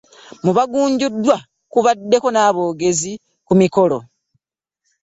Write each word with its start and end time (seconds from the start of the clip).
Mu 0.43 0.51
baganyuddwa 0.57 1.37
kubaddeko 1.71 2.27
n'aboogezi 2.31 3.11
ku 3.45 3.53
mikolo. 3.61 3.97